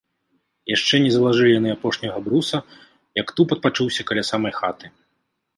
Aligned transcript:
Яшчэ 0.75 0.95
не 1.05 1.11
залажылі 1.15 1.51
яны 1.59 1.69
апошняга 1.77 2.17
бруса, 2.29 2.57
як 3.23 3.27
тупат 3.41 3.63
пачуўся 3.67 4.01
каля 4.11 4.23
самай 4.31 4.53
хаты. 4.61 4.85